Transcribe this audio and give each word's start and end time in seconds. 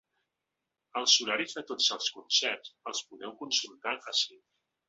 Els 1.01 1.17
horaris 1.25 1.53
de 1.59 1.63
tots 1.71 1.91
els 1.97 2.09
concerts 2.17 2.75
els 2.93 3.05
podeu 3.11 3.37
consultar 3.45 3.99
ací. 4.15 4.43